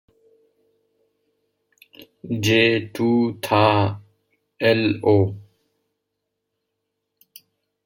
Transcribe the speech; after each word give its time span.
J 2.43 2.47
to 2.95 3.07
tha 3.43 3.63
L-O! 4.79 5.15